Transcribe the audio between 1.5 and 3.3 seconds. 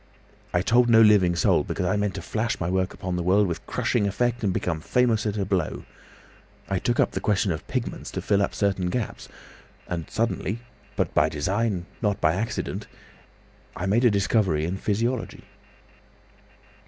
because I meant to flash my work upon the